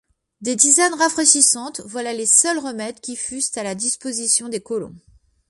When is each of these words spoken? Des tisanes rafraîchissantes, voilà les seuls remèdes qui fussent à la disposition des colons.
Des 0.41 0.55
tisanes 0.57 0.95
rafraîchissantes, 0.95 1.81
voilà 1.85 2.11
les 2.11 2.25
seuls 2.25 2.57
remèdes 2.57 2.99
qui 3.01 3.15
fussent 3.15 3.55
à 3.55 3.61
la 3.61 3.75
disposition 3.75 4.49
des 4.49 4.59
colons. 4.59 4.95